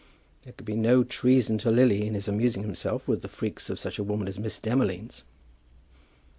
There 0.41 0.53
could 0.53 0.65
be 0.65 0.73
no 0.73 1.03
treason 1.03 1.59
to 1.59 1.69
Lily 1.69 2.07
in 2.07 2.15
his 2.15 2.27
amusing 2.27 2.63
himself 2.63 3.07
with 3.07 3.21
the 3.21 3.27
freaks 3.29 3.69
of 3.69 3.77
such 3.77 3.99
a 3.99 4.03
woman 4.03 4.27
as 4.27 4.39
Miss 4.39 4.57
Demolines. 4.59 5.21